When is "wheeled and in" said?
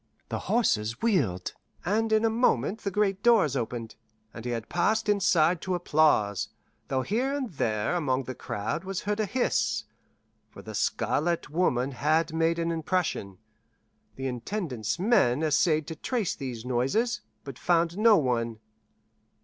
1.03-2.25